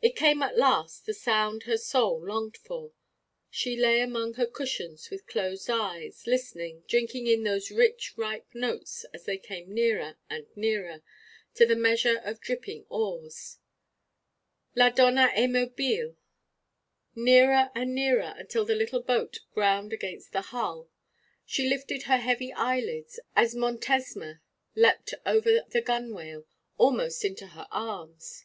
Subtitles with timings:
[0.00, 2.92] It came at last, the sound her soul longed for.
[3.50, 9.02] She lay among her cushions with closed eyes, listening, drinking in those rich ripe notes
[9.12, 11.02] as they came nearer and nearer,
[11.54, 13.58] to the measure of dipping oars,
[14.76, 16.14] 'La donna e mobile'
[17.16, 20.88] Nearer and nearer, until the little boat ground against the hull.
[21.44, 24.40] She lifted her heavy eyelids as Montesma
[24.76, 26.44] leapt over the gunwale,
[26.78, 28.44] almost into her arms.